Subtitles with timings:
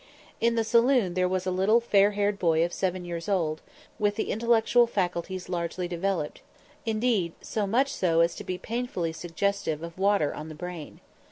[0.39, 3.61] In the saloon there was a little fair haired boy of seven years old,
[3.99, 6.41] with the intellectual faculties largely developed
[6.87, 11.01] indeed, so much so as to be painfully suggestive of water on the brain.